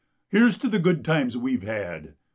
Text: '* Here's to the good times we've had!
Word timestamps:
'* 0.17 0.27
Here's 0.31 0.57
to 0.57 0.67
the 0.67 0.79
good 0.79 1.05
times 1.05 1.37
we've 1.37 1.61
had! 1.61 2.15